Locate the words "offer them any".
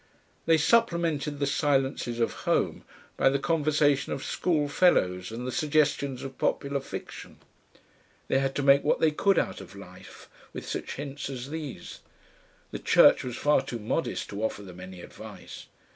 14.43-15.01